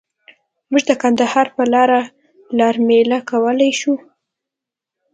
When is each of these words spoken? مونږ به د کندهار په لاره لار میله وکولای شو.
مونږ 0.69 0.83
به 0.85 0.89
د 0.97 0.99
کندهار 1.01 1.47
په 1.55 1.63
لاره 1.73 1.99
لار 2.57 2.75
میله 2.87 3.17
وکولای 3.21 3.71
شو. 3.79 3.93